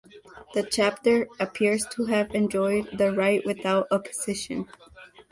[0.55, 4.65] The chapter appears to have enjoyed the right without opposition.